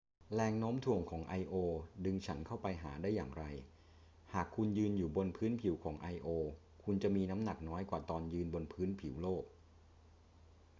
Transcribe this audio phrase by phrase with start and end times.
[0.33, 1.53] แรงโน้มถ่วงของ io
[2.05, 3.43] ดึงฉันเข้าไปหาได้อย่างไร
[4.33, 6.27] หากคุณยืนอยู่บนพื้นผิวของ io
[6.83, 8.63] คุณจะมีน้ำหนักน้อยกว่าตอนยืนบน
[9.01, 9.43] ผิวโลก